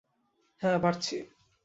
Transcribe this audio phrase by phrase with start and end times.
[0.61, 1.15] হ্যাঁ, পারছি।